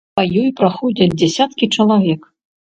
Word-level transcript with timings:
Па 0.19 0.21
ёй 0.41 0.47
праходзяць 0.61 1.09
дзясяткі 1.19 1.71
чалавек. 1.79 2.21